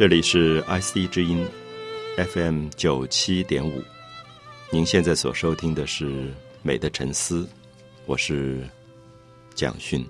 [0.00, 1.46] 这里是 IC 之音
[2.16, 3.82] FM 九七点五，
[4.70, 6.06] 您现在所收听的是
[6.62, 7.42] 《美的沉思》，
[8.06, 8.66] 我是
[9.54, 10.02] 蒋勋。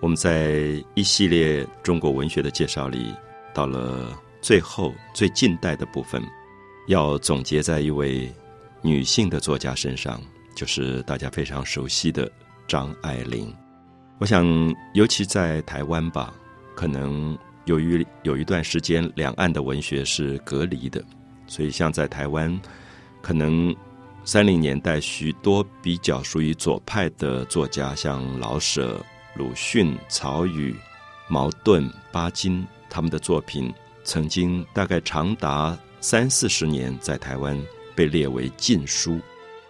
[0.00, 3.10] 我们在一系列中国文学的介绍里，
[3.54, 6.22] 到了最后最近代的部分，
[6.86, 8.30] 要总结在一位
[8.82, 10.20] 女性的作家身上，
[10.54, 12.30] 就是大家非常熟悉的
[12.68, 13.50] 张爱玲。
[14.18, 14.46] 我想，
[14.92, 16.34] 尤其在台湾吧，
[16.76, 17.34] 可能。
[17.64, 21.02] 由于有一段时间两岸的文学是隔离的，
[21.46, 22.60] 所以像在台湾，
[23.22, 23.74] 可能
[24.24, 29.00] 三零年代许多比较属于左派的作家，像老舍、
[29.34, 30.74] 鲁迅、曹禺、
[31.28, 37.58] 茅盾、巴金，他们的作品曾经大概长达三四十年在台湾
[37.94, 39.18] 被列为禁书。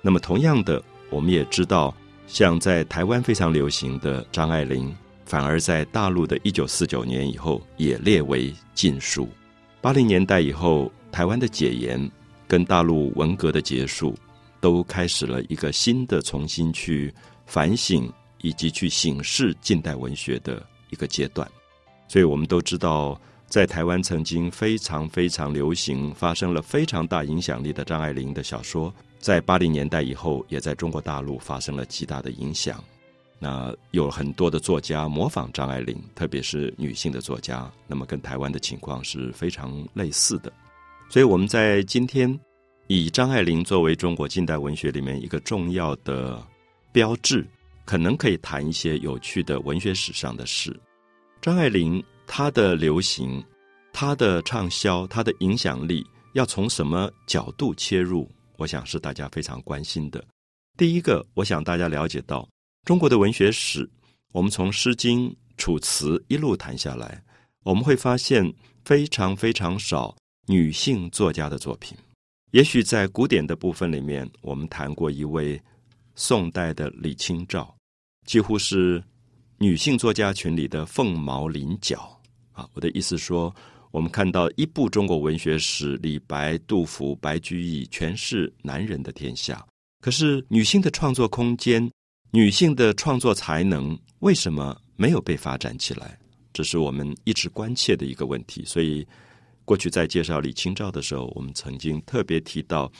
[0.02, 1.94] 那么同样的，我们也知道，
[2.26, 4.94] 像在台湾非常流行的张爱玲。
[5.24, 9.28] 反而在大陆的一九四九年以后也列为禁书。
[9.80, 12.10] 八零年代以后，台湾的解严
[12.46, 14.14] 跟大陆文革的结束，
[14.60, 17.12] 都开始了一个新的重新去
[17.46, 21.46] 反省以及去审视近代文学的一个阶段。
[22.08, 32.82] 所以我们都知道，在台湾曾经非常非常流行、发生了非常大影响力的张爱玲的小说，在八零年代以后，也在中国大陆发生了极大的影响。
[33.38, 40.52] 那有很多的作家模仿张爱玲，特别是女性的作家，那么跟台湾的情况是非常类似的。
[41.10, 42.38] 所以我们在今天
[42.86, 46.42] 以张爱玲作为中国近代文学里面一个重要的
[46.92, 47.46] 标志，
[47.84, 50.74] 可能可以谈一些有趣的文学史上的事。
[51.42, 53.44] 张爱玲她的流行、
[53.92, 58.26] 她的畅销、她的影响力，要从什么角度切入？
[58.56, 60.24] 我想是大家非常关心的。
[60.76, 62.48] 第一个，我想大家了解到。
[62.84, 63.88] 中国的文学史，
[64.32, 67.24] 我们从《诗经》《楚辞》一路谈下来，
[67.62, 68.52] 我们会发现
[68.84, 70.14] 非常非常少
[70.46, 71.96] 女性作家的作品。
[72.50, 75.58] 也许在古典的部分里面，我们谈过一位
[76.14, 77.74] 宋代的李清照，
[78.26, 79.02] 几乎是
[79.56, 82.20] 女性作家群里的凤毛麟角
[82.52, 82.68] 啊。
[82.74, 83.54] 我的意思说，
[83.92, 89.66] 我们看到一部中国文学史，李白、杜甫、白居易全是男人的天下，
[90.02, 91.90] 可是女性的创作空间。
[92.34, 96.18] 女性的创作才能为什么没有被发展起来？
[96.52, 98.64] 这是我们一直关切的一个问题。
[98.64, 99.06] 所以，
[99.64, 102.90] 过去在介绍李清照的时候，我们曾经特别提到，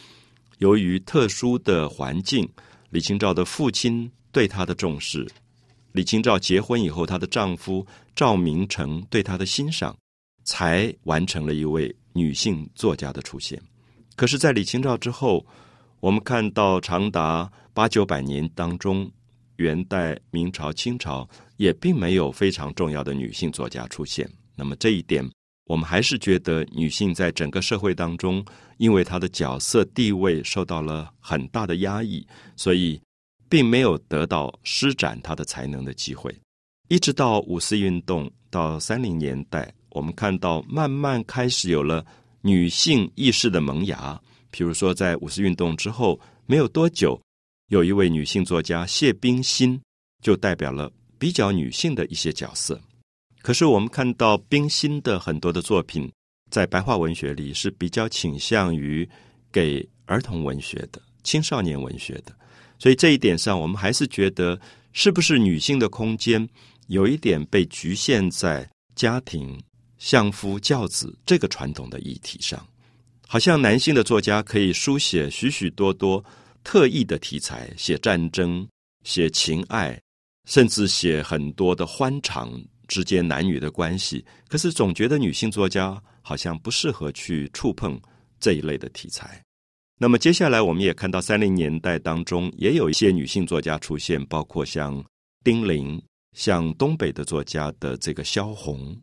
[0.58, 2.48] 由于特殊的环境，
[2.90, 5.28] 李清照的父亲对她的重视，
[5.90, 7.84] 李清照结婚以后，她的丈夫
[8.14, 9.96] 赵明诚对她的欣赏，
[10.44, 13.60] 才完成了一位女性作家的出现。
[14.14, 15.44] 可是，在李清照之后，
[15.98, 19.10] 我们看到长达八九百年当中。
[19.56, 24.28] 元代、明朝、清朝也并没有非常重要的女性作家出现。
[24.56, 25.28] 那么这一点，
[25.66, 28.44] 我们还是觉得女性在整个社会当中，
[28.78, 32.26] 因为她的角色地位受到了很大的压抑，
[32.56, 33.00] 所以
[33.48, 36.34] 并没有得到施展她的才能的机会。
[36.88, 42.04] 一直到五四运动到三零年代，我们看到慢慢开始有了
[42.42, 44.20] 女性意识的萌芽。
[44.50, 47.20] 比如说，在五四运动之后没有多久。
[47.74, 49.80] 有一位女性作家谢冰心，
[50.22, 52.80] 就代表了比较女性的一些角色。
[53.42, 56.08] 可是我们看到冰心的很多的作品，
[56.52, 59.08] 在白话文学里是比较倾向于
[59.50, 62.32] 给儿童文学的、青少年文学的。
[62.78, 64.56] 所以这一点上，我们还是觉得，
[64.92, 66.48] 是不是女性的空间
[66.86, 69.60] 有一点被局限在家庭、
[69.98, 72.64] 相夫教子这个传统的议题上？
[73.26, 76.24] 好像男性的作家可以书写许许多多。
[76.64, 78.66] 特异的题材，写战争，
[79.04, 80.00] 写情爱，
[80.48, 82.50] 甚至写很多的欢场
[82.88, 84.24] 之间男女的关系。
[84.48, 88.00] 可是总觉得女性作家好像不适合去触碰
[88.40, 89.40] 这一类的题材。
[90.00, 95.04] 那么接下来，我们也看到三零年代当中也有一些女性作家出现，包括像
[95.44, 96.02] 丁玲，
[96.32, 98.98] 像东北的作家的这个萧红。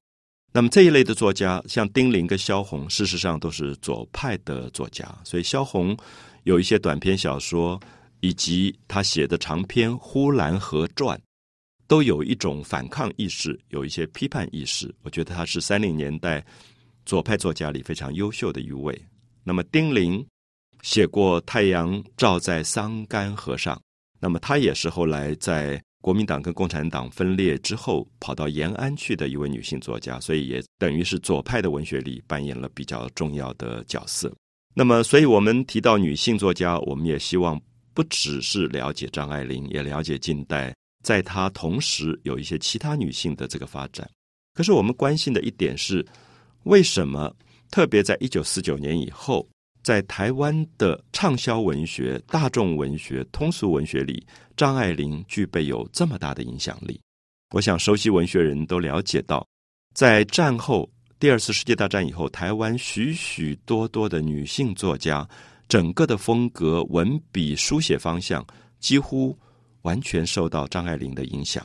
[0.52, 5.96] 那么这一类的作家，像丁玲跟萧红，事实上都是左派的作家，所以萧红。
[6.44, 7.80] 有一些短篇小说，
[8.20, 11.18] 以及他写的长篇《呼兰河传》，
[11.88, 14.94] 都有一种反抗意识，有一些批判意识。
[15.04, 16.44] 我觉得他是三零年代
[17.06, 19.00] 左派作家里非常优秀的一位。
[19.44, 20.26] 那么丁玲
[20.82, 23.76] 写过《太阳照在桑干河上》，
[24.20, 34.34] 那么他也是后来在国民党跟共产党分裂之后跑到延安去的一位女性作家，所以也等于是左派的文学里扮演了比较重要的角色。
[34.74, 37.62] 那么，所以我们提到女性作家，我们也希望
[37.94, 40.74] 不只是了解张爱玲，也了解近代，
[41.04, 44.10] 在她同时有一些其他女性的这个发展。
[44.54, 46.06] 可是，我们关心的一点是，
[46.64, 47.34] 为什么
[47.70, 49.48] 特别在一九四九年以后，
[49.84, 54.26] 在台湾的畅销文学、大众文学、通俗文学里，
[54.56, 57.00] 张爱玲具备有这么大的影响力？
[57.54, 59.46] 我想，熟悉文学人都了解到，
[59.94, 60.90] 在战后
[61.22, 65.30] 第二次世界大战以后，台湾许许多多的女性作家，
[65.68, 68.44] 整个的风格、文笔、书写方向，
[68.80, 69.38] 几乎
[69.84, 71.64] 完全受到张爱玲的影响，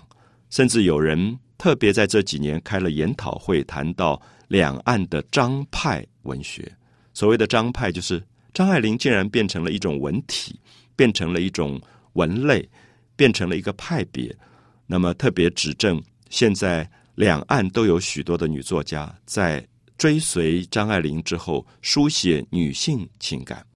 [0.51, 1.39] 甚至有人。
[1.57, 6.71] 特别在这几年开了研讨会，谈到两岸的张派文学。
[7.15, 10.61] 所谓的张派，就是张爱玲竟然变成了一种文体，
[10.95, 11.81] 变成了一种
[12.13, 12.69] 文类，
[13.17, 14.37] 变成了一个派别。
[14.87, 15.99] 那么特别指证，
[16.29, 19.67] 现在两岸都有许多的女作家在
[19.97, 23.67] 追随张爱玲之后，书写女性情感。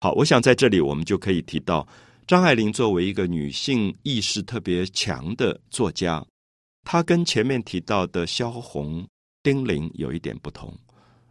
[0.00, 1.88] 好，我想在这里我们就可以提到，
[2.26, 6.22] 张爱玲作为一个女性意识特别强的作家。
[6.84, 9.06] 她跟前面提到的萧红、
[9.42, 10.76] 丁玲有一点不同，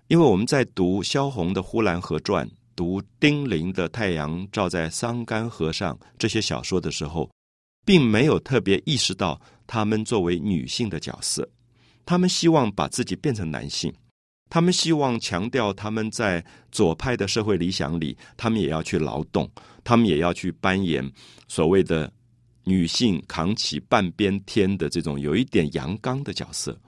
[0.07, 7.29] 因为我们在读萧红的《呼兰河传》、读丁玲的《太阳照在桑干河上》这些小说的时候，
[7.85, 11.47] 并没有特别意识到他们作为女性的角色。
[12.05, 13.93] 他们希望把自己变成男性，
[14.49, 19.49] 他们希望强调他们在左派的社会理想里，他们也要去劳动，
[19.83, 21.11] 他们也要去扮演
[21.47, 22.11] 所谓的。
[22.63, 26.79] 女性扛起半边天的这种有一点阳刚的角色，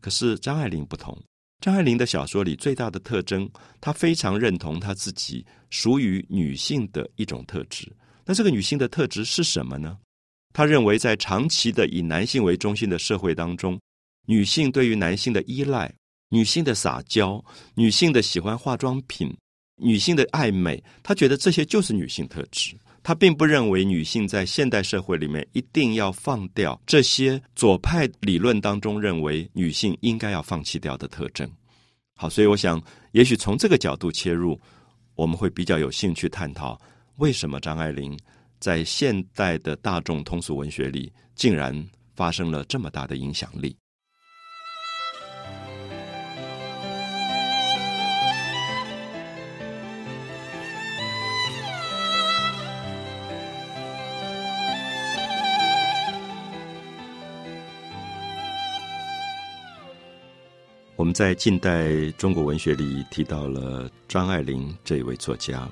[0.00, 1.16] 可是张爱玲不同。
[1.60, 3.48] 张爱玲的小说里最大的特征，
[3.80, 7.90] 她非常认同她自己属于女性的一种特质。
[8.24, 9.96] 那这个女性的特质是什么呢？
[10.54, 13.78] 他认为，在长期的以男性为中心的社会当中，
[14.26, 15.92] 女性对于男性的依赖、
[16.28, 19.36] 女性的撒娇、女性的喜欢化妆品、
[19.76, 22.74] 女性的爱美，他觉得这些就是女性特质。
[23.02, 31.46] 他并不认为女性在现代社会里面一定要放掉这些左派理论当中认为女性应该要放弃掉的特征。
[32.16, 32.80] 好，所以我想，
[33.10, 34.58] 也许从这个角度切入，
[35.16, 36.80] 我们会比较有兴趣探讨
[37.16, 38.16] 为什么张爱玲
[38.64, 43.76] 在现代的大众通俗文学里竟然发生了这么大的影响力。
[60.96, 65.70] 我们在近代中国文学里提到了张爱玲这位作家，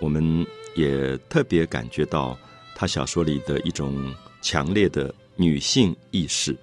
[0.00, 2.36] 我们也特别感觉到
[2.74, 4.12] 她小说里的一种
[4.42, 6.56] 强烈的女性意识。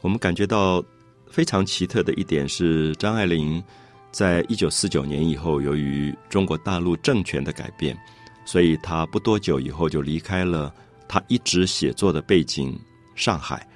[0.00, 0.82] 我们感觉到
[1.28, 3.62] 非常奇特的一点是，张爱玲
[4.10, 7.98] 在一九四九年以后，由于中国大陆政权的改变，
[8.46, 10.72] 所以她不多久以后就离开了
[11.06, 12.78] 她一直写作的背景
[13.14, 13.66] 上海，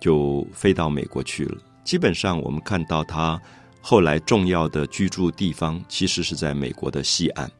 [0.00, 1.58] 就飞到美国去了。
[1.84, 3.40] 基本上，我们看到他
[3.80, 7.50] 后来重要的居住地方，其实是在美国的西岸。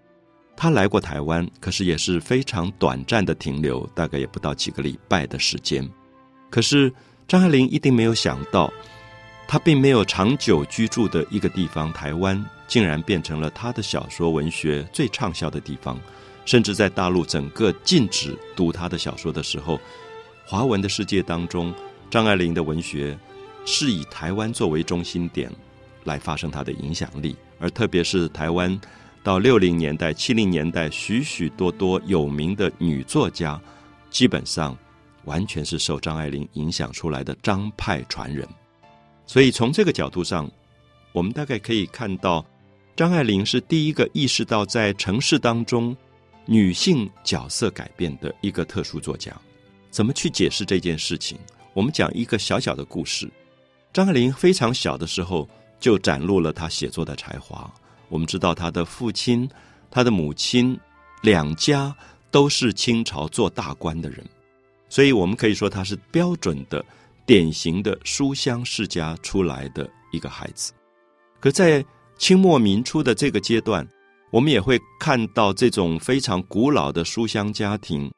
[0.57, 5.87] 他来过台湾，可是也是非常短暂的停留，大概也不到几个礼拜的时间。
[6.49, 6.93] 可是
[7.29, 8.73] 张爱玲一定没有想到，
[9.47, 15.99] 他并没有长久居住的一个地方——台湾，竟然变成了他的小说文学最畅销的地方。
[16.45, 19.79] 甚至在大陆整个禁止读他的小说的时候，
[20.47, 21.75] 华文的世界当中，
[22.11, 23.17] 张爱玲的文学。
[23.69, 25.51] 是以台湾作为中心点
[26.05, 28.81] 来发生它的影响力，而特别是台湾
[29.27, 33.61] 到六零年代、七零年代，许许多多有名的女作家，
[34.09, 34.79] 基本上
[35.25, 38.47] 完全是受张爱玲影响出来的张派传人。
[39.27, 40.49] 所以从这个角度上，
[41.11, 42.47] 我们大概可以看到，
[42.95, 45.97] 张爱玲是第一个意识到在城市当中
[46.45, 49.37] 女性角色改变的一个特殊作家。
[49.91, 51.37] 怎么去解释这件事情？
[51.75, 53.29] 我们讲一个小小的故事。
[53.93, 55.49] 张爱玲非常小的时候
[55.81, 57.69] 就展露了她写作的才华。
[58.09, 59.49] 我们知道，他的父亲、
[59.91, 60.79] 他的母亲
[61.23, 61.95] 两家
[62.31, 64.25] 都是清朝做大官的人，
[64.89, 66.85] 所以我们可以说他是标准的、
[67.25, 70.73] 典型的书香世家出来的一个孩子。
[71.41, 71.85] 可在
[72.19, 73.87] 清末民初的这个阶段，
[74.31, 78.11] 我们也会看到这种非常古老的书香家庭，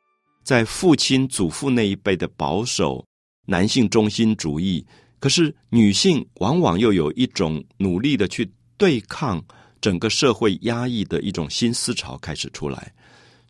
[0.45, 3.05] 在父亲、祖父那一辈的保守
[3.47, 4.85] 男性中心主义。
[5.21, 9.45] 可是，女性往往又有一种努力的去对抗
[9.81, 12.93] 整个社会压抑的一种新思潮开始出来。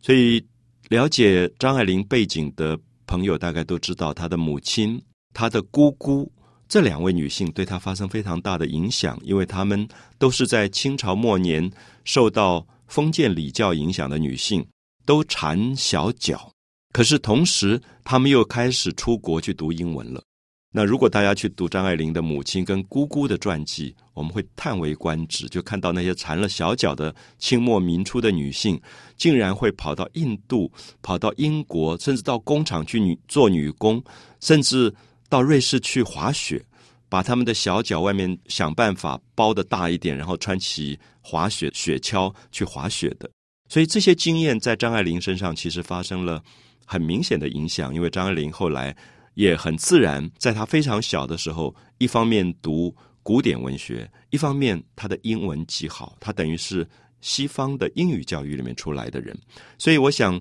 [0.01, 0.43] 所以，
[0.89, 5.01] 了解张爱玲背景的朋友大概都知道，她的母亲、
[5.33, 6.31] 她的姑姑
[6.67, 11.69] 这两位女性对她发生非常大的影响，因为她们都是在清朝末年
[12.05, 14.65] 受到封建礼教影响的女性，
[15.05, 16.51] 都缠小脚。
[16.91, 20.23] 可是同时，她们又开始出国去读英文了。
[20.71, 28.79] 那如果大家去读张爱玲的母亲跟姑姑的传记，我们会叹为观止，就看到那些缠了小脚的清末民初的女性，
[29.17, 30.71] 竟然会跑到印度、
[31.01, 33.99] 跑到英国，甚至到工厂去女做女工，
[34.41, 34.93] 甚至
[35.27, 36.63] 到瑞士去滑雪，
[37.09, 43.27] 把他们的小脚外面想办法包的大一点，然后穿起滑雪雪橇去滑雪的。
[43.69, 46.43] 所以这些经验在张爱玲身上其实发生了
[46.85, 48.95] 很明显的影响，因为张爱玲后来。
[49.39, 52.93] 也很自然，在他非常小的时候，一方面读
[53.23, 56.85] 古典文学，一方面他的英文极好，他等于是
[57.21, 59.33] 西方的英语教育里面出来的人。
[59.77, 60.37] 所以，我想，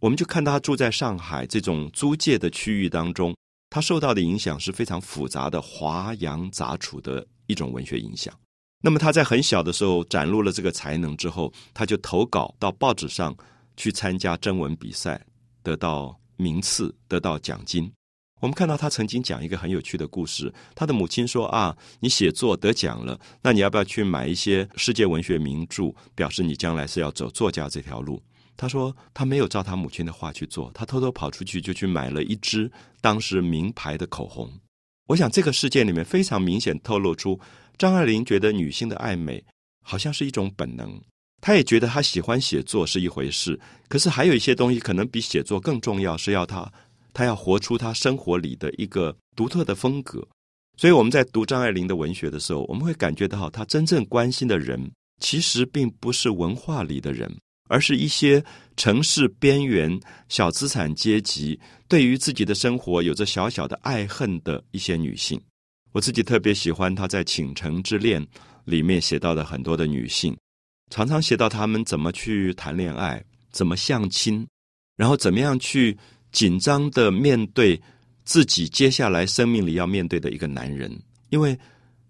[0.00, 3.32] 我们就看他住在上海这种租界的区域当中，
[3.70, 8.34] 他受到的影响是非常复杂的、华洋杂处的一种文学影响。
[8.82, 13.32] 那么，他在很小的时候展露了这个才能之后，他就投稿到报纸上
[13.76, 15.24] 去参加征文比赛，
[15.62, 17.88] 得到名次，得到奖金。
[18.40, 20.52] 我们看到他曾经讲一个很有趣的故事。
[20.74, 28.20] 他的母亲说：“啊，你写作得奖了，那你要不要去买一些世界文学名著，表示你将来是要走作家这条路？”
[28.56, 32.70] 他说他没有照他母亲的话去做，他偷偷跑出去就去买了一支
[33.00, 34.50] 当时名牌的口红。
[35.06, 37.40] 我想这个事件里面非常明显透露出
[37.78, 39.42] 张爱玲觉得女性的爱美
[39.82, 41.00] 好像是一种本能，
[41.40, 46.70] 她也觉得她喜欢写作是一回事，可是还有一些东西可能比写作更重要，是要她。
[47.12, 50.26] 他要活出他生活里的一个独特的风格，
[50.76, 54.90] 所以我们在读张爱玲的文学的时候，我们会感觉到，他真正关心的人
[55.20, 57.30] 其实并不是文化里的人，
[57.68, 58.42] 而是一些
[58.76, 59.98] 城市边缘
[60.28, 65.40] 小资产阶级，对于自己的生活有着小小的爱恨的一些女性。
[65.92, 68.24] 我自己特别喜欢他在《倾城之恋》
[68.64, 70.36] 里面写到的很多的女性，
[70.90, 74.46] 常常写到她们怎么去谈恋爱，怎么相亲，
[74.96, 75.98] 然后怎么样去。
[76.32, 77.80] 紧张的面对
[78.24, 80.90] 自己接下来生命里要面对的一个男人，
[81.30, 81.58] 因为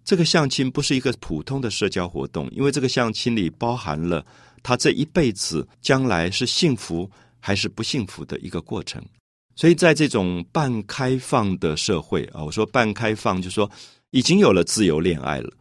[0.03, 4.25] 这个相亲不是一个普通的社交活动，因为这个相亲里包含了
[4.63, 7.09] 他这一辈子将来是幸福
[7.39, 9.03] 还是不幸福的一个过程。
[9.55, 13.69] 所以在这种半开放的社会啊，我说半开放，就说
[14.11, 15.51] 已经有了自由恋爱了，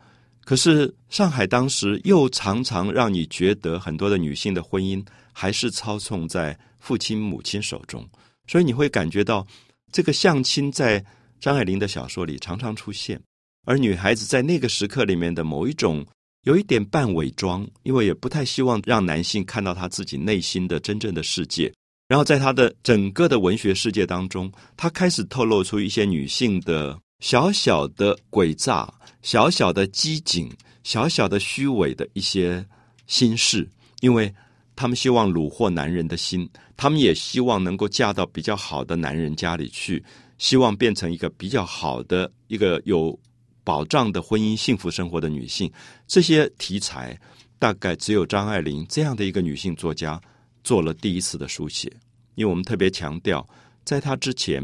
[0.44, 8.08] 可是上海当时又常常让你觉得很多的女性的婚姻还是操纵在父亲母亲手中。
[8.50, 9.46] 所以你会感觉到，
[9.92, 11.04] 这个相亲在
[11.38, 13.20] 张爱玲的小说里常常出现，
[13.64, 16.04] 而女孩子在那个时刻里面的某一种
[16.42, 21.72] 有一点半伪装，因为也不太希望让男性看到她自己内心的真正的世界。
[22.08, 28.92] 然后在她的整个的文学世界当中，她开始透露出一些女性的小小的诡诈、
[29.22, 30.50] 小小的机警、
[30.82, 32.66] 小小的虚伪的一些
[33.06, 34.34] 心事，因为。
[34.80, 40.02] 他们希望虏获男人的心，他们也希望能够嫁到比较好的男人家里去，
[40.38, 43.18] 希望变成一个比较好的、一个有
[43.62, 45.70] 保障的婚姻幸福生活的女性。
[46.06, 47.14] 这些题材
[47.58, 50.18] 大概只有张爱玲这样的一个女性作家
[50.64, 51.92] 做了第一次的书写。
[52.36, 53.46] 因为我们特别强调，
[53.84, 54.62] 在她之前，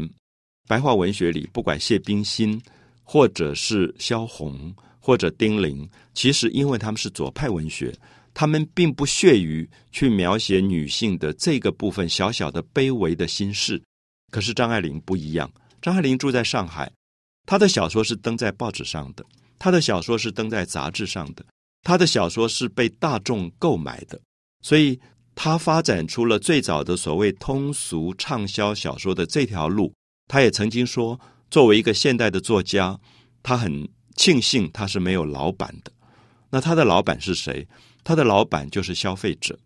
[0.67, 2.59] 白话文学里，不管谢冰心，
[3.03, 7.95] 或者是萧红，或者丁玲，其实因为他们是左派文学。
[8.39, 13.81] 他们并不屑于去描写女性的这个部分小小的卑微的心事，
[14.31, 15.51] 可是张爱玲不一样。
[15.81, 16.91] 张爱玲住在上海，
[17.47, 19.25] 她的小说是登在报纸上的，
[19.57, 21.43] 她的小说是登在杂志上的，
[21.81, 24.21] 她的小说是被大众购买的，
[24.61, 24.99] 所以
[25.33, 29.91] 她发展出了最早的所谓通俗畅销小说的这条路。
[30.27, 32.99] 她也曾经说，作为一个现代的作家，
[33.41, 35.91] 她很庆幸她是没有老板的。
[36.51, 37.67] 那她的老板是谁？
[38.07, 39.59] 他的老板就是消费者，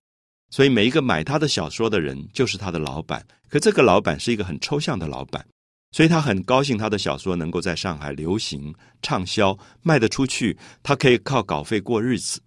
[0.50, 3.24] 所以每一个买他的小说的人就是他的老板。
[3.48, 5.46] 可这个老板是一个很抽象的老板，
[5.92, 12.42] 所以他很高兴他的小说能够在上海流行、畅销、卖得出去，他可以靠稿费过日子。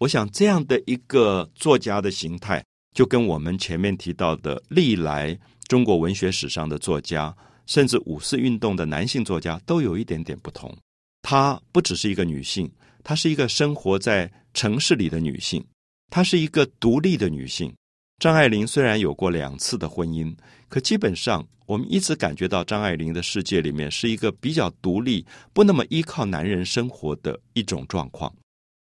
[0.00, 2.60] 我想这样的一个作家的形态，
[2.92, 5.38] 就跟我们前面提到的历来
[5.68, 7.32] 中国文学史上的作家，
[7.66, 10.76] 甚至五四运动的男性作家都有一点点不同。
[11.22, 12.68] 她不只是一个女性，
[13.04, 14.28] 她是一个生活在。
[14.56, 15.62] 城市里的女性，
[16.10, 17.70] 她是一个独立的女性。
[18.18, 20.34] 张爱玲虽然有过两次的婚姻，
[20.70, 28.34] 可基本上我们一直感觉到张爱玲的世界里面是一个比较独立、不那么依靠男人生活的一种状况。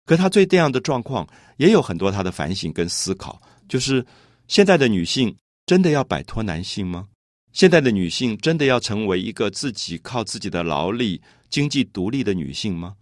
[0.05, 1.27] 可她对这样的状况
[1.57, 4.05] 也有很多她的反省跟思考，就是
[4.47, 7.07] 现在的女性真的要摆脱男性吗？
[7.51, 12.95] 现在的女性真的要成为一个自己靠自己的劳力、经济独立的女性吗？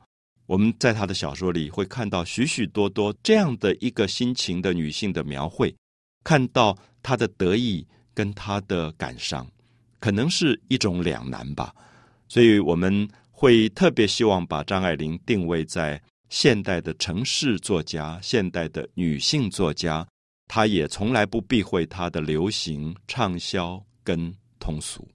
[0.51, 5.73] 我们在他的小说里会看到许许多多这样的一个心情的女性的描绘，
[6.25, 9.49] 看到她的得意跟她的感伤，
[10.01, 11.73] 可能是一种两难吧。
[12.27, 20.05] 所以我们会特别希望把张爱玲定位在现代的城市作家、现代的女性作家。
[20.49, 25.07] 她也从来不避讳她的流行、畅销跟通俗。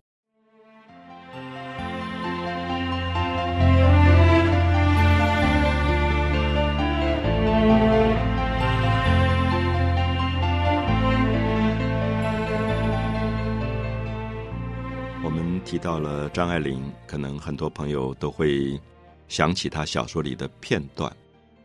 [15.67, 18.81] 提到了张爱玲，可能很多朋友都会
[19.27, 21.15] 想起她小说里的片段。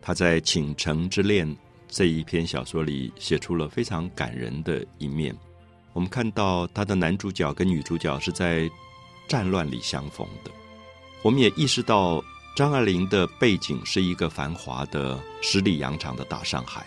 [0.02, 1.48] 她在《倾城之恋》
[1.88, 5.38] 这一篇小说里写出了非常感人的一面。
[5.94, 8.68] 我们看到她的男主角跟女主角是在
[9.28, 10.50] 战乱里相逢的。
[11.22, 12.24] 我们也意识到
[12.56, 16.84] 张爱玲的背景是一个繁华的十里洋场的大上海。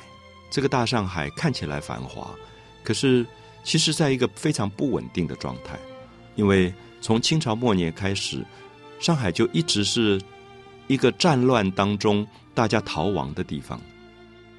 [0.50, 2.34] 这个大上海看起来繁华，
[2.82, 3.24] 可是
[3.62, 5.78] 其实在一个非常不稳定的状态，
[6.34, 6.74] 因为。
[7.04, 8.42] 从清朝末年开始，
[8.98, 10.18] 上海就一直是
[10.86, 13.78] 一个战乱当中大家逃亡的地方。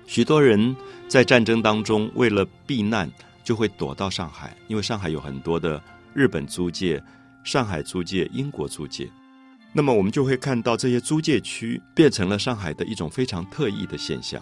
[0.05, 0.75] 许多人
[1.07, 3.11] 在战争当中为了避难，
[3.43, 5.81] 就会躲到上海，因为上海有很多的
[6.13, 7.01] 日本租界、
[7.43, 9.09] 上海租界、英国租界。
[9.73, 14.39] 那么我们就会看到这些租界区变成了上海的一种非常特异的现象。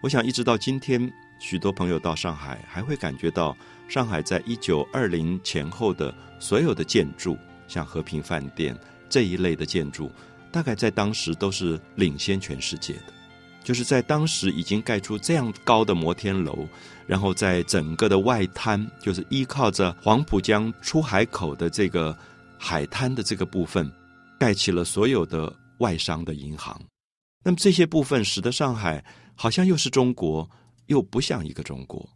[0.00, 3.56] 我想一直到今天，许多朋友到上海还会感觉到。
[3.88, 7.38] 上海在一九二零前后的所有的建筑，
[7.68, 8.76] 像和平饭店
[9.08, 10.10] 这一类的建筑，
[10.50, 13.14] 大概在当时都是领先全世界的。
[13.62, 16.66] 就是在当时已经盖出这样高的摩天楼，
[17.06, 22.16] 然后在整个的外滩，就是依靠着黄浦江出海口的这个
[22.58, 23.88] 海滩的这个部分，
[24.36, 26.76] 盖起了所有的外商的银行。
[27.44, 29.04] 那么这些部分使得上海
[29.36, 30.50] 好像又是中国，
[30.86, 32.08] 又不像一个中国。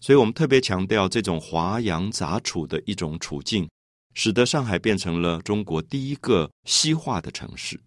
[0.00, 3.68] 所以我们特别强调这种华洋杂处的一种处境，
[4.14, 7.80] 使得上海变成了中国第一个西化的城市。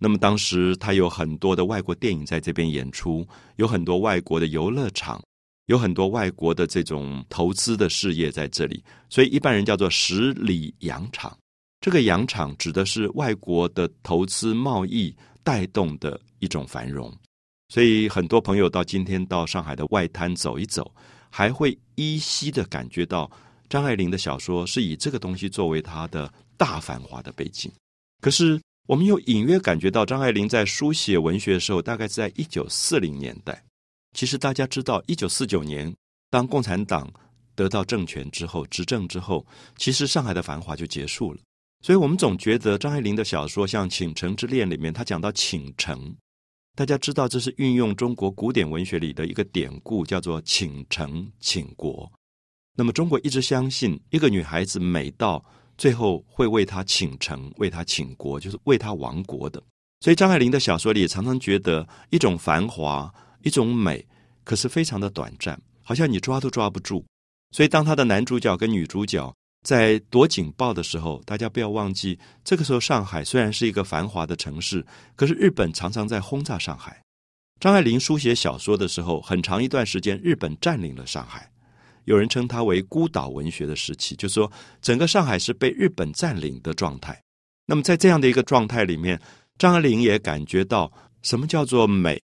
[0.00, 5.22] 那么当时它有很多的外国电影在这边演出，有很多外国的游乐场，
[5.66, 8.82] 有很多外国的这种投资的事业在这里。
[9.10, 11.36] 所以一般人叫做十里洋场。
[11.80, 17.12] 这个洋场指的是外国的投资贸易带动的一种繁荣。
[17.68, 20.92] 所以很多朋友到今天到上海的外滩走一走。
[21.30, 23.30] 还会依稀的感觉到
[23.68, 27.70] 张爱玲的小说是以这个东西作为她的大繁华的背景，
[28.22, 33.62] 可是我们又隐约感觉到张爱玲在书写文学的时候，大概是在一九四零年代。
[34.14, 35.94] 其实大家知道，一九四九年
[36.30, 37.12] 当共产党
[37.54, 41.38] 得到政权之后，执政之后，其实上海的繁华就结束了。
[41.84, 46.16] 所以我们总觉得张爱玲的小说，像《倾城之恋》里面，她讲到倾城。
[46.78, 52.08] 大家知道，这是运用中国古典文学里的一个典故，叫做“倾城倾国”。
[52.78, 55.44] 那么，中国一直相信，一个女孩子美到
[55.76, 59.60] 最后会为她倾城、为她倾国，就是为她亡国的。
[60.02, 63.12] 所以，张爱玲的小说里常常觉得一种繁华、
[63.42, 64.06] 一种美，
[64.44, 67.04] 可是非常的短暂，好像你抓都抓不住。
[67.50, 69.34] 所以，当她的男主角跟女主角。
[69.62, 74.84] 在躲警报的时候，大家不要忘记，这个时候上海虽然是一个繁华的城市，
[75.16, 77.02] 可是日本常常在轰炸上海。
[77.60, 81.50] 张爱玲书写小说的时候，很长一段时间日本占领了上海，
[82.04, 87.20] 有人称它为孤岛文学的时期，就说整个上海是被日本占领的状态。
[87.66, 89.20] 那么在这样的一个状态里面，
[89.58, 90.90] 张爱玲也感觉到
[91.22, 92.22] 什么叫做美，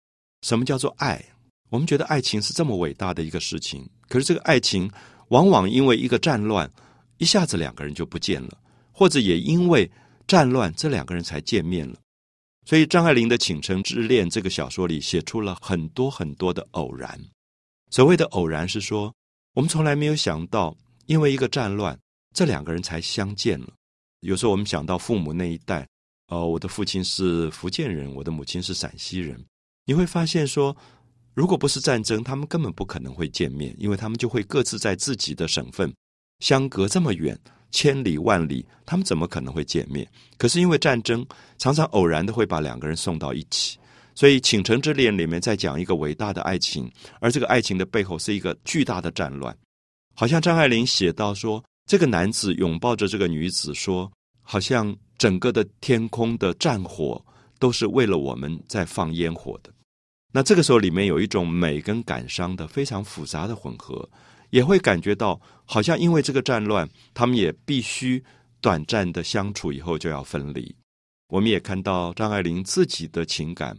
[0.43, 1.23] 什么叫做爱。
[1.71, 4.89] 我们觉得爱情是这么伟大的一个事情，可是这个爱情
[5.29, 6.71] 往往因为一个战乱。
[7.19, 8.59] 一下子两个人就不见了，
[8.93, 9.91] 或者也因为
[10.27, 11.97] 战乱，这两个人才见面了。
[12.65, 17.19] 所以张爱玲的《倾城之恋》这个小说里写出了很多很多的偶然。
[17.91, 19.15] 所谓的偶然是说，
[19.55, 20.77] 我们从来没有想到，
[21.07, 21.97] 因为一个战乱，
[22.35, 23.69] 这两个人才相见了。
[24.21, 25.87] 有时候我们想到父母那一代，
[26.27, 29.43] 哦，我的父亲是福建人，我的母亲是陕西人，
[29.85, 30.77] 你会发现说，
[31.35, 35.95] 如果不是战争，他们根本不可能会见面，因为他们就会各自在自己的省份。
[36.41, 37.39] 相隔这么远，
[37.71, 40.07] 千里万里，他们怎么可能会见面？
[40.37, 41.27] 可是因为战争，
[41.59, 43.79] 常常偶然的会把两个人送到一起。
[44.15, 49.57] 所以《倾城之恋》里面在讲一个伟大的爱情，而这个爱情的背后是一个巨大的战乱。
[50.15, 54.11] 好像张爱玲写到说，这个男子拥抱着这个女子，说，
[54.43, 57.23] 好像整个的天空的战火
[57.59, 59.71] 都是为了我们在放烟火的。
[60.33, 64.09] 那这个时候里面有一种美跟感伤的非常复杂的混合。
[64.51, 68.23] 也会感觉到，好像因为这个战乱，他们也必须
[68.61, 70.75] 短暂的相处，以后就要分离。
[71.29, 73.77] 我们也看到张爱玲自己的情感，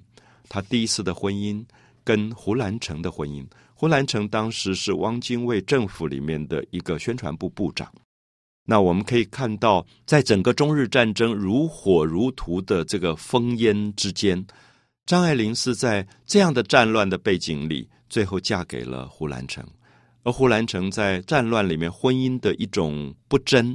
[0.50, 1.66] 她第一次的婚姻
[2.04, 3.44] 跟胡兰成的婚姻。
[3.74, 7.92] 胡兰成当时是汪精卫政府里面的一个宣传部部长，
[8.66, 14.44] 那我们可以看到，在整个中日战争如火如荼的这个烽烟之间，
[15.06, 19.64] 张爱玲是在这样的战乱的背景里，最后嫁给了胡兰成。
[20.28, 23.74] 而胡兰成在战乱里面婚姻的一种不贞，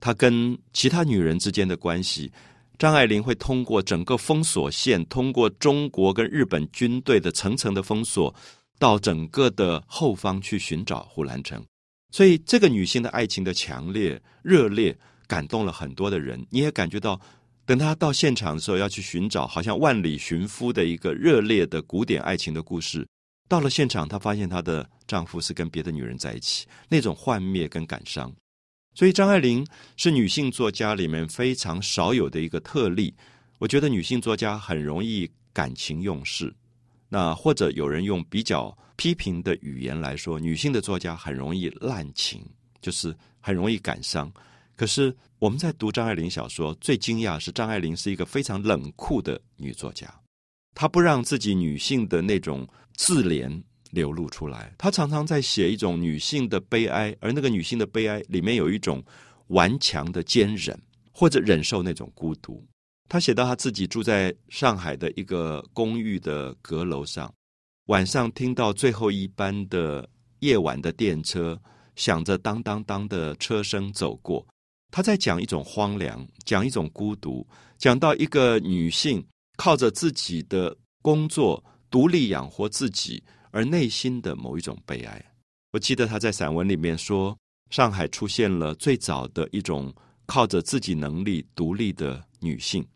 [0.00, 2.30] 他跟其他女人之间的关系，
[2.78, 8.34] 张爱玲会通过整个封锁线，通过中国跟日本军队的层层的封锁，
[8.78, 11.64] 到整个的后方去寻找胡兰成。
[12.10, 14.94] 所以，这个女性的爱情的强烈、热烈，
[15.26, 16.46] 感动了很多的人。
[16.50, 17.18] 你也感觉到，
[17.64, 23.06] 等她到现场的时候，要去寻找好像万里寻夫的一个热烈的古典爱情的故事。
[23.48, 28.32] 到了现场，她发现她的丈夫是跟别的女人在一起，那种幻灭跟感伤。
[28.94, 33.14] 所以，张爱玲是女性作家里面非常少有的一个特例。
[33.58, 36.54] 我觉得女性作家很容易感情用事，
[37.08, 38.76] 那或者有人用比较。
[38.96, 42.48] 批评的语言来说，女性的作家很容易滥情，
[42.80, 44.32] 就是很容易感伤。
[44.76, 50.06] 可是我们在读张爱玲小说，最惊讶是张爱玲是一个非常冷酷的女作家，
[50.74, 54.74] 她不让自己女性的那种自怜流露出来。
[54.76, 59.02] 她常常在写一种女性的悲哀，而那个女性的悲哀里面有一种
[59.48, 60.78] 顽强的坚忍，
[61.12, 62.66] 或者忍受那种孤独。
[63.08, 67.32] 她写到她自己住在上海的一个公寓的阁楼上。
[67.86, 70.08] 晚上听到最后一班的
[70.40, 71.60] 夜晚的电车，
[71.96, 74.44] 响着当当当的车声走过，
[74.90, 79.22] 他在讲一种荒凉，讲一种孤独，讲到一个女性
[79.56, 85.24] 靠着自己的工作独立养活自己，而内心的某一种悲哀。
[85.72, 87.36] 我记得他在散文里面说，
[87.70, 89.94] 上海出现了最早的一种
[90.26, 92.86] 靠着自己能力独立的女性，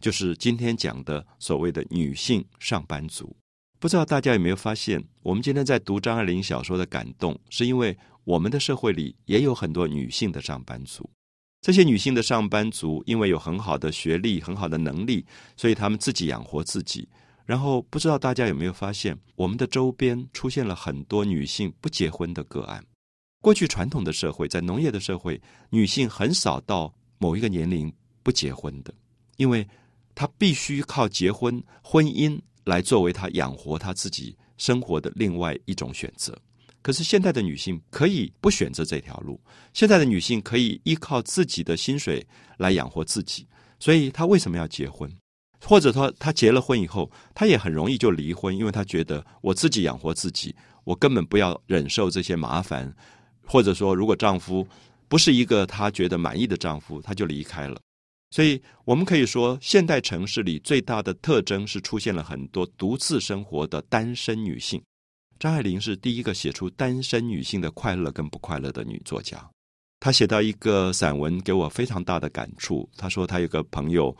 [0.00, 3.34] 就是今天讲的所谓的女性上班族。
[3.78, 11.08] 不知道大家有没有发现，我们今天在读张爱玲小说的感动，是因为我们的社会里也有很多女性的上班族。
[11.66, 15.26] 这些女性的上班族，因为有很好的学历、很好的能力，
[15.56, 17.08] 所以她们自己养活自己。
[17.44, 22.80] 然后，不知道大家有没有发现，我们的周边出现了很多女性不结婚的个案。
[23.42, 28.94] 过去传统的社会，在农业的社会，女性很少到某一个年龄不结婚的，
[29.36, 29.66] 因为
[30.14, 32.38] 她必须靠结婚、婚姻。
[32.64, 36.36] 来作为她养活她自己生活的另外一种选择。
[36.86, 39.40] 可是现在的女性可以不选择这条路，
[39.72, 42.24] 现在的女性可以依靠自己的薪水
[42.58, 43.44] 来养活自己。
[43.80, 45.12] 所以她为什么要结婚？
[45.60, 52.94] 或者说她结了婚以后，她也很容易就离婚，因为她觉得我自己养活自己，我根本不要忍受这些麻烦。
[53.44, 54.64] 或者说，如果丈夫
[55.08, 57.80] 不是一个她觉得满意的丈夫，她就离开了。
[58.30, 64.80] 所以，我们可以说，现代城市里最大的特征是出现了很多独自生活的单身女性。
[65.38, 69.38] 张爱玲是第一个写出单身女性的快乐跟不快乐的女作家。
[70.00, 72.88] 她写到一个散文，给我非常大的感触。
[72.96, 74.16] 她说，她有个朋友，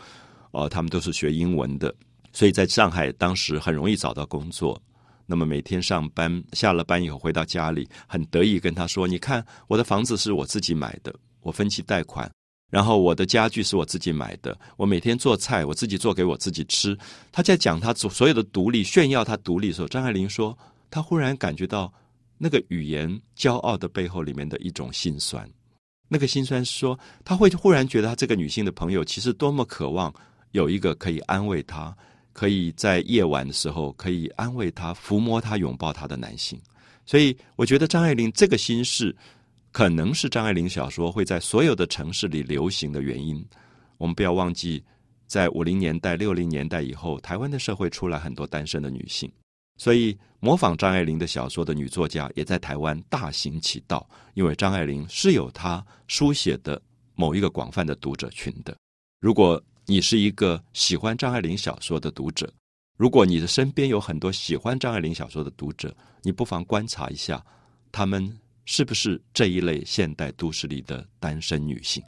[0.51, 1.95] 呃，他们都是学英文的，
[2.33, 4.81] 所以在上海当时很容易找到工作。
[5.25, 12.31] 那么每天上班，下了班以后回到家里，很得意跟他说：“你看，我的房子是我自己买的，我分期贷款。”
[12.71, 16.97] 然后我的家具是我自己买的，我每天做菜我自己做给我自己吃。
[17.33, 20.57] 他在讲他所有的独立炫耀他独立的时候，张爱玲说，
[20.91, 21.93] 他忽然感觉到
[22.39, 25.49] 那个语言骄傲的背后里面的一种心酸。
[26.09, 30.13] 那个心酸是说，他会忽然觉得他这个女性的朋友其实多么渴望
[30.53, 31.97] 有一个可以安慰他，
[32.33, 36.61] 可以在夜晚的时候可以安慰他、抚摸他、拥抱他的男性。
[37.05, 39.15] 所以我觉得张爱玲这个心事。
[39.73, 43.47] 可能是张爱玲小说会在所有的城市里流行的原因。
[43.99, 44.83] 我们不要忘记，
[45.27, 49.31] 在五零年代、六零年代以后，台湾的社会出来很多单身的女性，
[49.77, 54.09] 所以模仿张爱玲的小说的女作家也在台湾大行其道。
[54.35, 56.81] 因为张爱玲是有她书写的
[57.15, 58.77] 某一个广泛的读者群的。
[59.21, 62.53] 如果你是一个喜欢张爱玲小说的读者，
[62.97, 67.45] 如果你的身边有很多喜欢张爱玲小说的读者，你不妨观察一下
[67.93, 68.39] 他们。
[68.69, 72.03] 是不是这一类现代都市里的单身女性？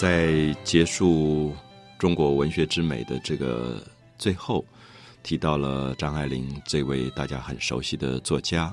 [0.00, 1.52] 在结束
[1.98, 3.82] 中国文学之美的这个
[4.16, 4.64] 最后，
[5.24, 8.72] 提到了张爱玲这位大家很熟悉的作家。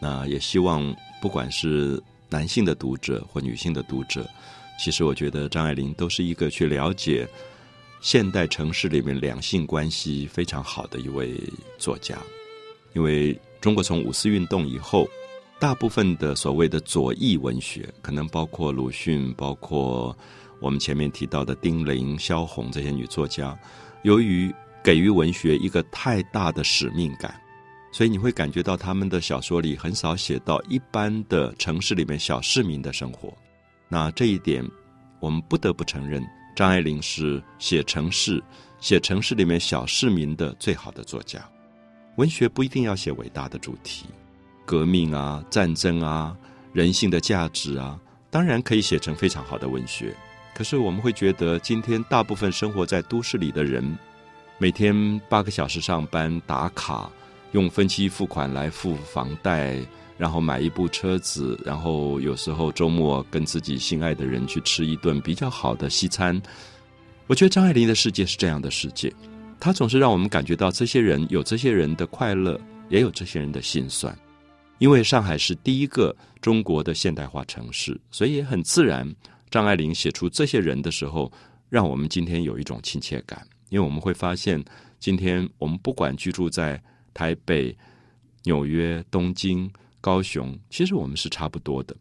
[0.00, 4.26] 那也希望，不管是男性的读者或女性的读者，
[4.80, 7.28] 其实我觉得张爱玲都是一个去了解
[8.00, 11.38] 现代城市里面两性关系非常好的一位
[11.76, 12.16] 作家。
[12.94, 15.06] 因为中国从五四运动以后，
[15.58, 20.16] 大部分的所谓的左翼文学，可能包括鲁迅，包括
[20.64, 23.54] 我们前面提到的丁玲、萧红这些女作家，
[24.00, 24.50] 由于
[24.82, 27.38] 给予文学一个太大的使命感，
[27.92, 33.30] 所以你会感觉到他们的小说里很少写到一般的城市里面小市民的生活。
[33.90, 34.66] 那这一点，
[35.20, 38.42] 我们不得不承认，张爱玲是写城市、
[38.80, 41.46] 写城市里面小市民的最好的作家。
[42.16, 44.06] 文学不一定要写伟大的主题。
[44.64, 46.34] 革命啊，战争啊，
[46.72, 48.00] 人性的价值啊，
[48.30, 50.16] 当然可以写成非常好的文学。
[50.54, 53.98] 可是我们会觉得，今天大部分生活在都市里的人，
[54.56, 57.10] 每天八个小时上班打卡，
[57.50, 59.76] 用分期付款来付房贷，
[60.16, 66.40] 然后买一部车子，然后有时候周末跟自己心爱的人去吃一顿比较好的西餐。
[67.26, 69.12] 我觉得张爱玲的世界是这样的世界，
[69.58, 74.16] 她总是让我们感觉到这些人有这些人的快乐，也有这些人的心酸。
[74.78, 79.12] 因为上海是第一个中国的现代化城市，所以也很自然。
[79.50, 81.32] 张爱玲写出这些人的时候，
[81.68, 83.46] 让我们今天有一种亲切感。
[83.70, 84.62] 因为我们会发现，
[85.00, 86.80] 今天我们不管居住在
[87.12, 87.76] 台北、
[88.44, 91.96] 纽约、东京、高雄，其实我们是差不多的。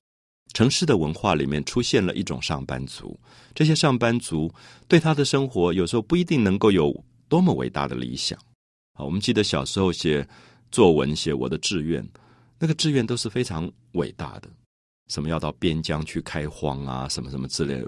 [0.53, 3.19] 城市的文化里面出现了一种上班族，
[3.55, 4.53] 这些上班族
[4.87, 8.37] 对他的生活有时候不一定能够有多么伟大的理想。
[8.93, 10.27] 好，我们记得小时候写
[10.71, 12.07] 作文，写我的志愿。
[12.59, 14.49] 那个志愿都是非常伟大的，
[15.09, 17.83] 什么要到边疆去开荒啊，什么什么之类，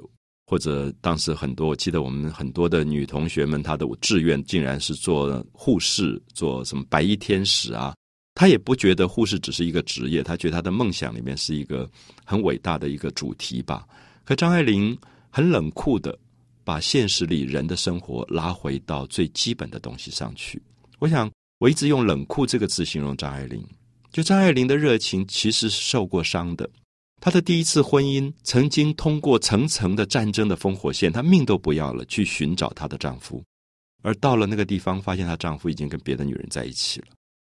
[0.47, 7.95] 或者当时很多，我记得我们很多的女同学们，她的志愿竟然是做护士，做什么白衣天使啊。
[8.35, 11.89] 她也不觉得护士只是一个职业，她觉得她的梦想里面是一个
[12.25, 13.87] 很伟大的一个主题吧。
[14.23, 14.97] 可张爱玲
[15.29, 16.17] 很冷酷的
[16.63, 20.61] 把现实里人的生活拉回到最基本的东西上去。
[20.99, 23.65] 我想我一直用冷酷这个字形容张爱玲。
[24.11, 26.69] 就张爱玲的热情其实是受过伤的，
[27.21, 33.43] 她的第一次婚姻曾经通过层层的战争的烽火线，她命都不要了去寻找她的丈夫，
[34.03, 37.07] 而到了那个地方，发现她丈夫已经跟别的女人在一起了。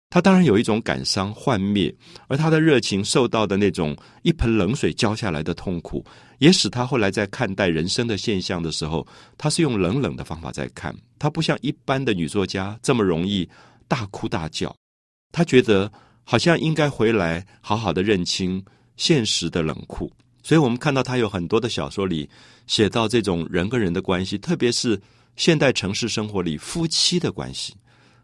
[0.09, 1.94] 她当然有一种感伤幻灭，
[2.29, 6.03] 而她的热情受到的那种一盆冷水浇下来的痛苦，
[6.38, 13.47] 也使她后来在看待人生的现象的时候，她是用冷冷的方法在看，她不像一般的女作家这么容易
[13.87, 14.75] 大哭大叫，
[15.31, 15.92] 她觉得。
[16.31, 18.62] 好像应该回来好好的认清
[18.98, 22.28] 现实的冷酷，所以我们看到他有很多的小说里
[22.66, 25.00] 写到这种人跟人的关系，特别是
[25.37, 27.74] 现代城市生活里夫妻的关系，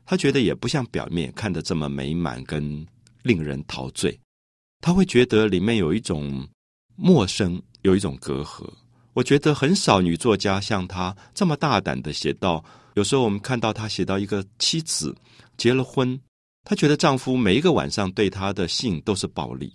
[0.04, 2.86] 他觉得也不像表面看的这么美满跟
[3.22, 4.20] 令人陶醉，
[4.82, 6.46] 他会觉得里面有一种
[6.96, 8.68] 陌生，有一种隔阂。
[9.14, 12.62] 我觉得很少女作家像他这么大胆的写到，
[12.94, 15.14] 有时候我们看到他写到一个妻子
[15.56, 16.20] 结了婚。
[16.64, 19.72] 她觉得丈夫每一个晚上对她的性都是暴力，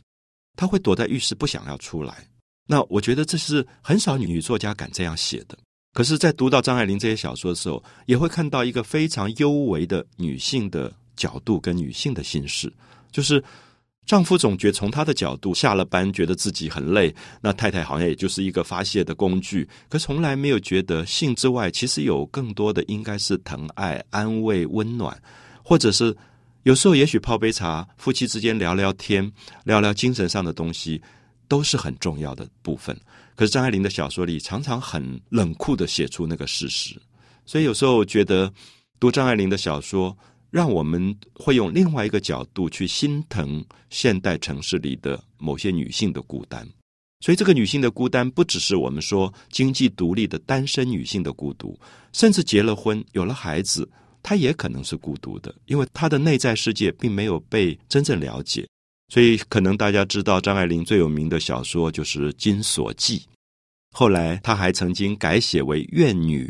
[0.59, 2.27] 她会躲在浴室不想要出来。
[2.67, 5.57] 那我觉得这是很少女作家敢这样写的。
[5.93, 12.71] 可是，在读到张爱玲这些小说的时候，也会看到一个非常幽微的女性的角度跟女性的心事，
[13.09, 13.41] 就是
[14.05, 25.17] 丈夫总觉从他的角度下了班觉得自己很累，那太太好像也就是一个发泄的工具，可从来没有觉得性之外其实有更多的应该是疼爱、安慰、温暖，
[25.63, 26.13] 或者是。
[26.63, 29.31] 有时候，也许泡杯茶，夫妻之间聊聊天，
[29.63, 31.01] 聊聊精神上的东西，
[31.47, 32.95] 都是很重要的部分。
[33.35, 37.01] 可是张爱玲的小说里，常常很冷酷的写出那个事实。
[37.45, 38.51] 所以有时候，觉得
[38.99, 40.15] 读张爱玲的小说，
[40.51, 46.67] 让我们会用另外一个角度去心疼现代城市里的某些女性的孤单。
[47.21, 51.79] 所以，这个女性的孤单，不只是我们说经济独立的单身女性的孤独，
[52.11, 53.89] 甚至结了婚，有了孩子。
[54.21, 58.67] 他也可能是孤独的，因为他的内在世界并没有被真正了解，
[59.13, 63.19] 所以可能大家知道张爱玲最有名的小说就是《金锁记》，
[63.91, 66.45] 后来他还曾经改写为《怨女》，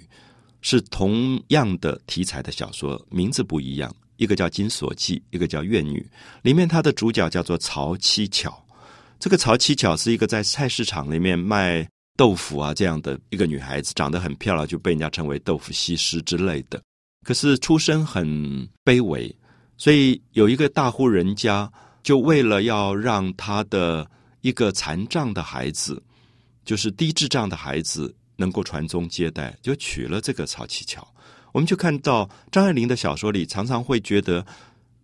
[0.62, 6.00] 是同样的题材的小说，名字不一样，一个叫《金锁记》，一个叫《怨女》。
[6.42, 8.62] 里面他的主角叫做曹七巧，
[9.20, 16.82] 这个曹七巧是一个在菜市场里面卖豆腐啊这样的一个女孩子，长得很漂亮，就被人家称为豆腐西施之类的。
[17.30, 18.28] 可是出身很
[18.84, 19.32] 卑微，
[19.78, 24.10] 所以有一个大户人家，就为了要让他的
[24.42, 26.02] 一个残障的孩子，
[26.66, 31.08] 就是低智障的孩子，能够传宗接代，就娶了这个曹七巧。
[31.52, 34.44] 我们就看到张爱玲的小说里，常常会觉得，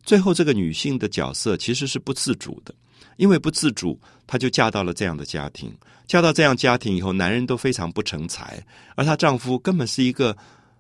[0.01, 2.73] 最后这个女性的角色其实是不自主的，
[3.17, 5.71] 因为不自主，她就嫁到了这样的家庭。
[6.07, 10.35] 嫁到这样家庭以后，男人都非常不成才，而她丈夫根本是一个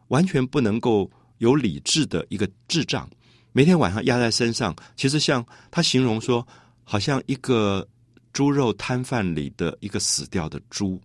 [0.07, 1.07] 完全不能够。
[1.39, 3.09] 有理智的一个智障，
[3.51, 4.75] 每天晚上压在身上。
[4.95, 6.45] 其实像他形容说，
[6.83, 7.87] 好像一个
[8.33, 11.01] 猪肉摊贩里的一个死掉的猪。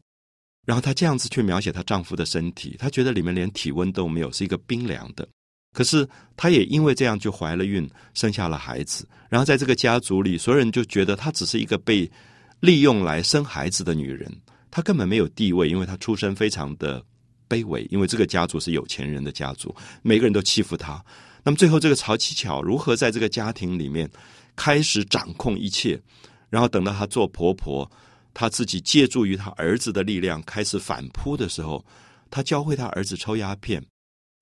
[0.67, 5.27] 然后她这样子去描写她丈夫的身体，她觉得里面连体温都没有，是一个冰凉的。
[5.73, 9.09] 可是她也因为这样就怀了孕，生下了孩子。
[9.29, 12.09] 然后在这个家族里，所有人就觉得她只是一个被
[12.61, 14.31] 利用来生孩子的女人，
[14.71, 17.03] 她根本没有地位，因为她出身非常的
[17.51, 17.87] 卑微。
[17.91, 21.05] 因为这个家族是有钱人的家族，每个人都欺负他。
[21.43, 24.09] 那么最后，这个曹七巧如何在这个家庭里面
[24.55, 26.01] 开始掌控一切？
[26.49, 27.91] 然后等到她做婆婆。
[28.33, 31.85] 她自己借助于她儿子的力量开始反扑的时候，
[32.31, 33.85] 他教会他儿子抽鸦片，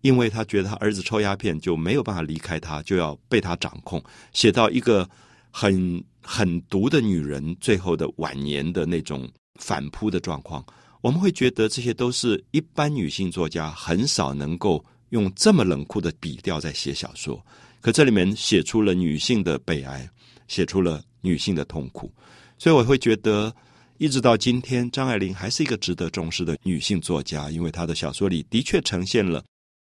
[0.02, 4.02] 因为他觉得他儿子抽鸦片就没有办法离开他，就要被他掌控。
[4.34, 5.08] 写到一个
[5.50, 9.26] 很狠毒的女人最后的晚年的那种
[9.58, 10.62] 反扑的状况，
[11.00, 17.44] 我们会觉得这些都是一般女性作家很少能够用这么冷酷的笔调在写小说。
[17.80, 20.08] 可这里面写出了女性的悲哀，
[20.46, 22.12] 写出了女性的痛苦，
[22.58, 23.54] 所以我会觉得。
[24.00, 29.44] 一直到今天，张爱玲还是一个值得重视的女性作家，因为她的小说里的确呈现了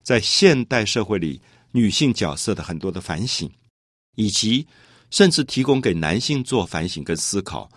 [0.04, 3.50] 在现代社会里女性角色的很多的反省，
[4.16, 4.68] 以及
[5.10, 7.72] 甚至提供给男性做反省跟思考：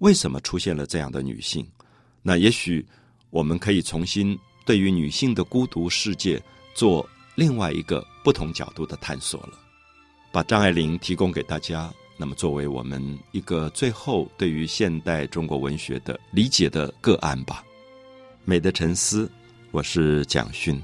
[0.00, 1.66] 为什么出现了这样的女性？
[2.28, 2.84] 那也许
[3.30, 6.42] 我们可以重新对于女性的孤独世界
[6.74, 9.50] 做另外一个不同角度的探索了。
[10.32, 11.88] 把张爱玲提供给大家。
[12.18, 17.62] 那么，作为我们一个最后对于现代中国文学的理解的个案吧，
[18.44, 19.26] 《美的沉思》，
[19.70, 20.82] 我是蒋勋。